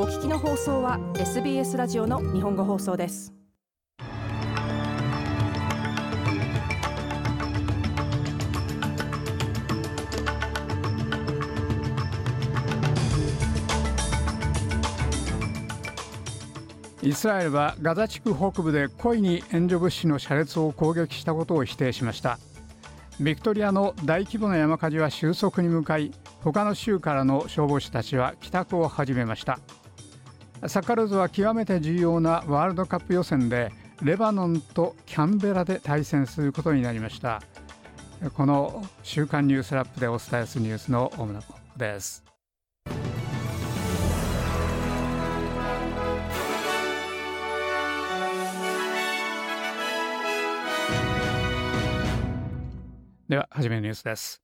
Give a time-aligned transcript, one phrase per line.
[0.00, 3.34] お聞きの放送は SBS ラジオの日本語放送です。
[17.02, 22.38] イスラエルはガザ地区北部で故意に援助物資の車列を攻撃したことを否定しました。
[23.18, 29.58] ビクトリアの大規模な山火事は収束に向かい他の州からの消防士たちは帰宅を始めました。
[30.66, 33.70] サッカルーズは極めて重要なワールドカップ予選で
[34.02, 37.42] レバノンとキャンベラで対戦することになりました。
[38.34, 42.24] この週刊ニュースラップでお伝えするニュースの主なことです。
[53.28, 54.42] では初めのニュースです。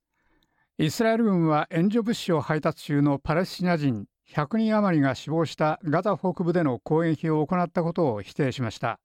[0.78, 9.00] イスラエル軍は援助物資を配達中のパレスチナ人100人余りが死亡したガザ北部での攻撃を行ったことを否定しました。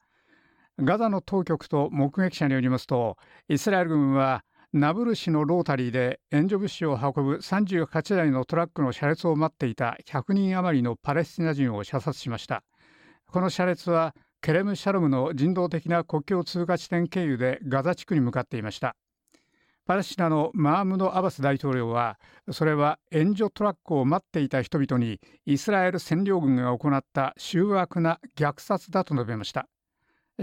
[0.80, 3.18] ガザの当局と目撃者によりますと
[3.50, 12.64] イスラエル軍はナブル市のロータリーで援助物資を運ぶ38台のトラックの車列を待っていた100人余りのパレスチナ人を射殺しました。
[13.28, 18.96] この車列はケレム・シャロムの人道的な国境通過地点経由でガザ地区に向かっていました。
[19.90, 22.20] パレスチナのマームド・アバス大統領は
[22.52, 29.68] それは援助トラックを待っていた人々にイスラエル占領軍が行った醜悪な虐殺だと述べました。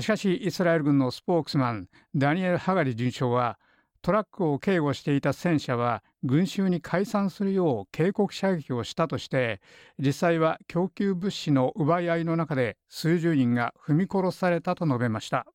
[0.00, 3.56] しかしイスラエル軍のスポークスマンダニエル・ハガリ准将は
[4.03, 9.60] トラックを警護していた戦車は群衆に解散するよう警告射撃をしたとして
[10.00, 15.47] 実際は供給物資の奪い合いの中で数十人が踏み殺されたと述べました。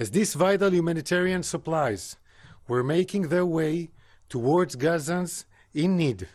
[0.00, 2.19] As these vital humanitarian supplies
[2.70, 3.90] were making their way
[4.28, 6.26] towards Gazans in need.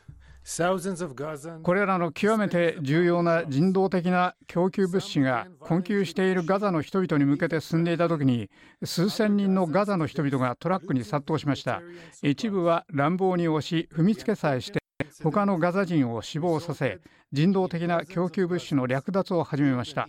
[1.64, 8.52] これらの極めて重要な人道的な供給物資が困窮しているガザの人々に向けて進んでいた時に
[8.84, 11.82] 数千人のガザの人々がトラックに殺到しました。
[12.22, 14.80] 一部は乱暴に押し踏みつけさえして
[15.24, 17.00] 他のガザ人を死亡させ
[17.32, 20.08] 人道的な供給物資の略奪を始めました。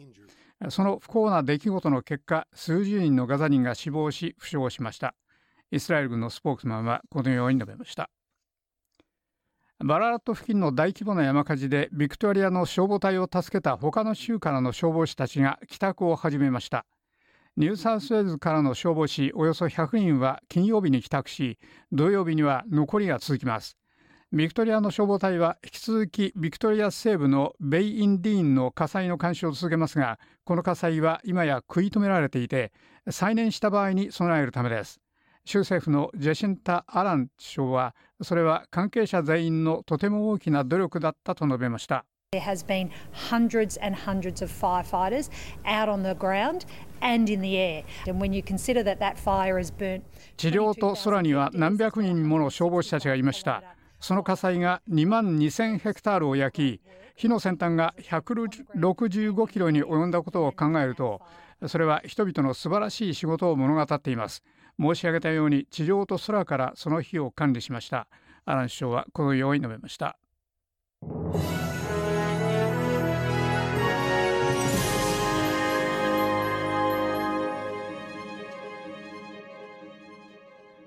[0.69, 5.15] その不幸な出来事の結果数十人のガザ人が死亡し負傷しました。
[5.71, 8.11] イスラエル軍のスポークスマンはこのように述べました。
[9.85, 16.87] バララット付近の大規模な山火事でビクトリアの消防隊を助けた他の州からの消防士たちが帰宅を始めました。
[17.59, 21.59] ニューサウスウェーズからの消防士およそ100人は金曜日に帰宅し
[21.93, 23.77] 土曜日には残りが続きます。
[24.33, 32.73] ビクトリアの消防隊は引き続きビクトリア西部のベイ・インディーンの火災の監視を続けますがこの火災は今や食い止められていて
[33.11, 35.01] 再燃した場合に備えるためです。
[35.47, 42.05] 州政府のジェシンタ・アラン首相はそれは関係者全員のとても大きな努力だったと述べました。
[42.33, 42.91] There has been
[43.31, 45.31] hundreds and hundreds of firefighters
[45.65, 46.67] out on the ground
[47.01, 47.85] and in the air.
[48.09, 50.03] And when you consider that that fire has burnt
[50.37, 53.63] 地上と空には何百人もの消防士たちがいました。
[54.01, 56.83] その火災が2万2000ヘクタールを焼き、
[57.15, 61.21] 火の先端が165キロに及んだことを考えると、
[61.69, 64.43] それは人々の素晴らしい仕事を物語っています。
[64.81, 68.09] 申し上げたように地上と空からその日を管理しました。
[68.45, 70.19] アラン首相はこのように述べました。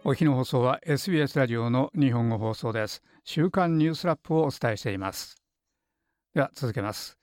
[0.05, 3.03] お日の放送は SBS ラジオの日本語放送です。
[3.23, 5.35] 週刊ニュースラップをお伝えしています。
[6.33, 7.17] では続けます。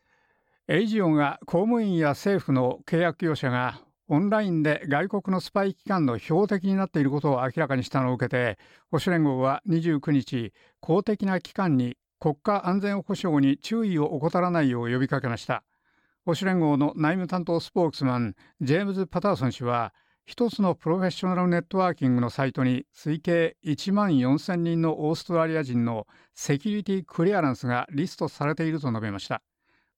[0.68, 8.56] ASIO が公務員や政府の契約業者がオンラインで外国のスパイ機関の標的になっていることを明らかにしたのを受けて
[8.90, 15.64] 保守連合は29日公的な機関に国家安全保障に注意を怠らないよう呼びかけました。
[16.24, 19.92] 保守連合の内務担当スポークスマンジェームズ・パターソン氏は
[20.24, 29.42] 一つのプロフェッショナルネットワーキングのサイトに推計1万4000人のオーストラリア人のセキュリティクリアランスがリストされていると述べました。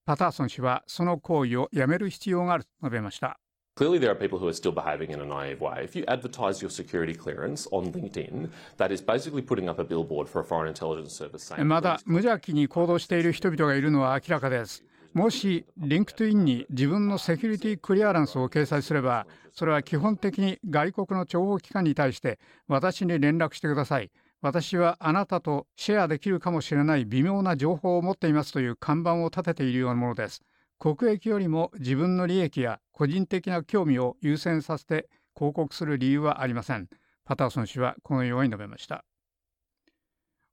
[0.04, 3.38] パターソン氏はその行為をやめる必要があると述べました。
[3.78, 5.84] Clearly, there are people who are still behaving in a naive way.
[5.84, 10.28] If you advertise your security clearance on LinkedIn, that is basically putting up a billboard
[10.28, 11.64] for a foreign intelligence service saying.
[11.64, 14.82] まだ無邪気に行動している人々がいるのは明らかです。
[15.14, 24.10] もし、リンクトインに自分のセキュリティクリアランスを掲載すれば、それは基本的に外国の諜報機関に対して、私に連絡してください。
[24.42, 30.42] 私はあなたとシェアできるかもしれない微妙な情報を持っていますという看板を立てているようなものです。
[30.78, 36.88] 国益よりも自分の利益や個人的な興味を優先させて広告する理由はありません。
[37.24, 39.04] パターソン氏はこのように述べました。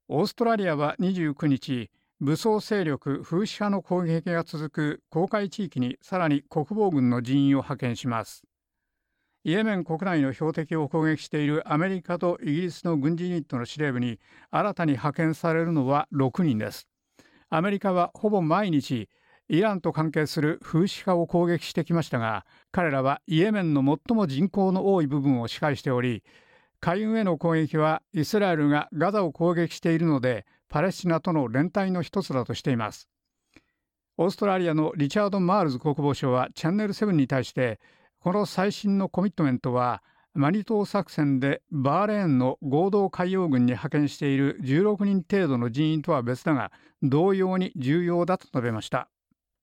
[0.08, 8.44] オーストラリアは29日、武装勢力フーシ派の攻撃が続く公海地域にさらに国防軍の人員を派遣します
[9.44, 14.18] イエメン国内の標的を攻撃しているアメリカとイギリスの軍事ユニットの司令部に
[14.50, 16.88] 新たに派遣されるのは6人です
[17.50, 19.10] アメリカはほぼ毎日
[19.48, 26.22] イランと関係するフーシ派を攻撃してきましたが彼らはイエメンの最も人口の多い部分を支配しており
[26.80, 33.08] 海軍への攻撃はイスラエルがガザを攻撃しているのでパレスチナとの連帯の一つだとしています。
[34.18, 37.80] オーストラリアのリチャード・マールズ国防相はチャンネル7に対して
[38.18, 40.02] この最新のコミットメントは
[40.32, 46.72] マニ島作戦でバーレーンの合同海洋軍に派遣している16人程度の人員とは別だが
[47.02, 49.08] 同様に重要だと述べました。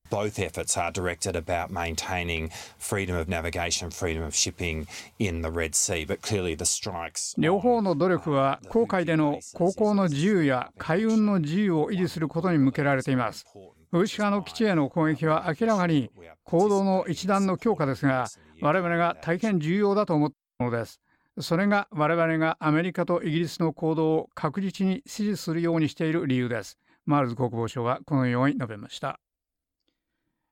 [0.09, 4.87] Both efforts are directed about maintaining freedom of navigation, freedom of shipping
[5.19, 7.33] in the Red Sea, but clearly the strikes.
[7.37, 13.45] 両方の努力は航海での航行の自由や海運の自由を維持することに向けられています。
[13.91, 16.09] フーシ派の基地への攻撃は明らかに
[16.43, 18.27] 行動の一段の強化ですが、
[18.61, 20.99] 我々が大変重要だと思ったのです。
[21.39, 26.77] それが我々がアメリカとイギリスの行動を確実に支持するようにしている理由です。
[27.05, 29.19] マールズ国防相はこのように述べました。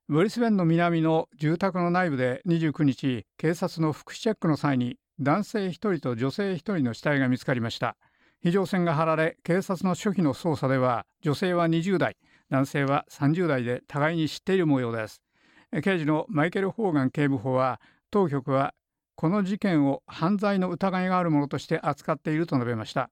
[0.09, 7.95] ブリスベンの南の住宅の内部で29日警察の福祉チェックの際に男性1人と女性1人の死体が見つかりました。
[8.42, 12.18] 非常線が張られ警察の初期の捜査では女性は20代
[12.50, 15.21] 男性は30代で互いに知っている模様です。
[15.81, 18.74] 刑事のマイケル・ホーガン警部補は当局は
[19.15, 23.12] この事件を犯罪の疑いがあるものとして扱っていると述べました。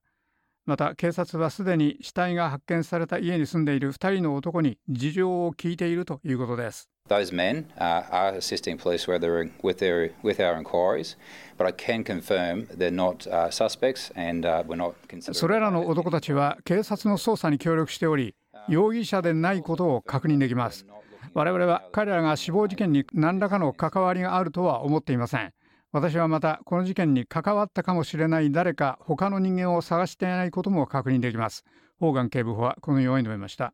[0.69, 6.88] また警察はすでに死体が発見された家に住んでいる2人の男に事情を聞いているということです。
[7.10, 11.18] Those men uh, are assisting police with their, with, their, with our inquiries,
[11.57, 15.33] but I can confirm they're not uh, suspects and uh, we're not considering.
[15.33, 18.36] それらの男たちは警察の捜査に協力しており、
[18.68, 20.86] 容疑者でないことを確認できます。
[21.33, 25.51] 我々は彼らが死亡事件に何らかの関わりがあるとは思っていません。
[25.91, 31.63] 私はまたこの事件に関わったかもしれない誰か他の人間を探していないことも確認できます。
[32.00, 33.74] ホーガン警部補はこのように述べました。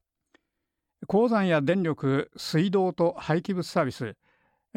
[1.08, 4.16] 鉱山や電力水道と廃棄物サービス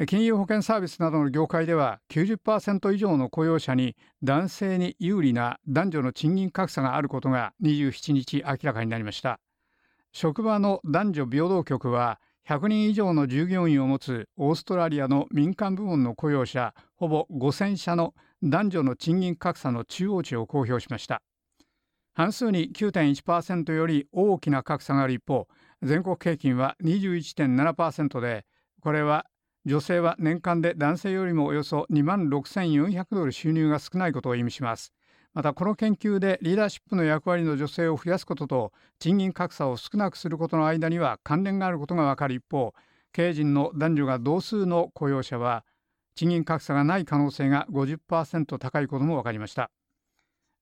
[0.06, 9.40] 金融保険サービスなどの業界では90%以上の雇用者に男性に有利な男女の賃金格差があることが27日明らかになりました。
[10.12, 21.20] 職場の男女平等局は100人以上の従業員を持つオーストラリアの民間部門の雇用者ほぼ5000社の男女の賃金格差の中央値を公表しました。
[22.14, 25.46] 半数に9.1%より大きな格差がある一方
[25.82, 28.46] 全国平均は21.7%で
[28.80, 29.26] これは
[29.66, 34.94] 女性は年間で男性よりもおよそ2万6400ドル収入が少ないことを意味します。
[35.34, 42.74] またこの研究でリーダーシップの役割の女性を増やすことと賃金格差を少なくすることの間には関連があることが分かる一方
[43.12, 45.64] 経営陣の男女が同数の雇用者は
[46.14, 49.70] 賃金格差がない可能性が50%高いことも分かりました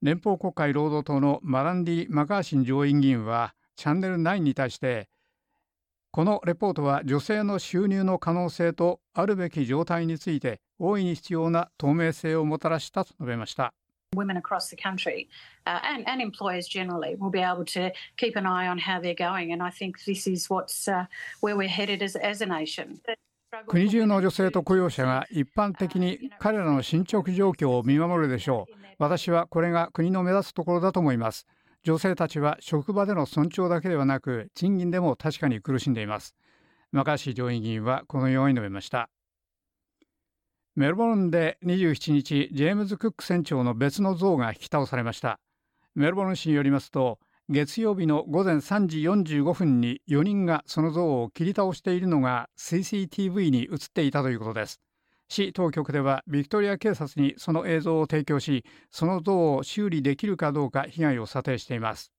[0.02, 5.08] 連邦国会労働党のマランディ・マカーシン上院議員はチャンネル9に対して
[6.10, 13.74] このレポートは女性の収入の可能性とあるべき状態について大いに必要な透明性をもたらしたと述べました。
[14.16, 15.28] Women across the country
[15.66, 19.14] uh, and, and employers generally will be able to keep an eye on how they're
[19.14, 19.52] going.
[19.52, 21.06] And I think this is what's uh,
[21.40, 23.00] where we're headed as, as a nation.
[23.68, 28.74] 国中の女性と雇用者が一般的に彼らの進捗状況を見守るでしょう。
[28.98, 31.46] 私はこれが国の目指すところだと思います。
[31.84, 36.34] 女性たちは職場での尊重だけではなく賃金でも確かに苦しんでいます。
[36.92, 39.08] マカ上院議員はこのように述べました。
[40.76, 45.40] メルボルンで27日ジェームズ・クック船長の別の像が引き倒されました。
[45.94, 47.18] メルボルン市によりますと
[47.48, 54.82] 月曜日の午前3時45分に4人がその像を切り倒しているのが CCTV に映っていたということです。
[55.30, 62.12] 市当局ではビクトリア警察にその映像を提供しその像を修理できるかどうか被害を査定しています。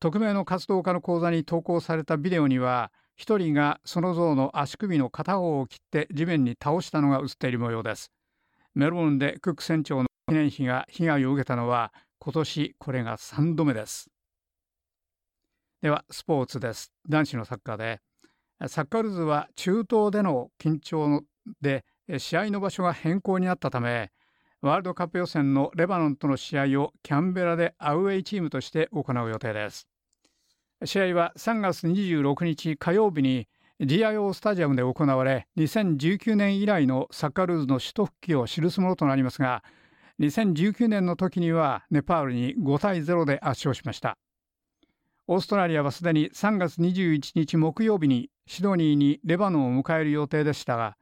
[0.00, 8.12] 匿名の活動家の講座に投稿されたビデオには1人がその像の足首の片方を切って地面に倒したのが映っている模様です。
[8.74, 14.08] メルボンでクック船長の記念碑が被害を受けたのは今年これが3度目です。
[15.82, 16.92] ではスポーツです。
[17.08, 18.00] 男子のサッカーで。
[18.66, 21.22] サッカールズは中東での緊張
[21.60, 21.84] で
[22.18, 24.10] 試合の場所が変更になったため
[24.60, 29.86] ワールドカップ予選のレバノンとの試合をキャンベラでアウェイチームとして行う予定です。
[30.84, 33.48] 試合は3月26日火曜日に
[33.80, 39.64] GIO スタジアムで行われ2019年以来のサッカールーズの首都復帰を記すものとなりますが
[40.20, 44.18] 2019年の時にはネパールに5対0で圧勝しました。
[45.28, 50.96] オーストラリアはすでに3月21日木曜日にシドニーにレバノンを迎える予定でしたが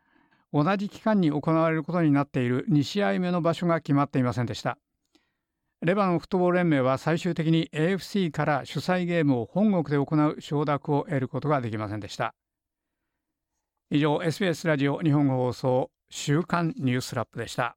[0.52, 4.78] 同じ期間に行われることになっている2試合目の場所が決まっていませんでした。
[5.83, 12.35] レバノンフットボール連盟は最終的に AFC から主催ゲームを本国で行う承諾を得ることができませんでした。
[13.90, 17.76] 以上 SBS ラジオ日本語放送週刊ニュースラップでした。